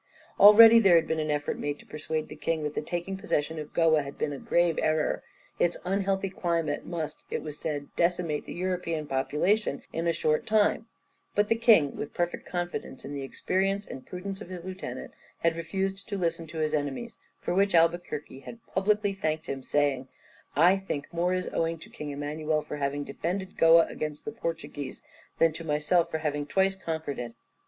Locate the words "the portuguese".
24.25-25.03